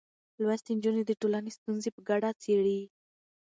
[0.41, 2.79] لوستې نجونې د ټولنې ستونزې په ګډه څېړي.